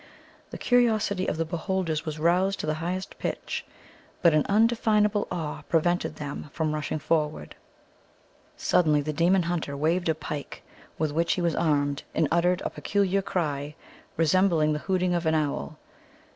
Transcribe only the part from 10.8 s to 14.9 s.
with which he was armed, and uttered a peculiar cry, resembling the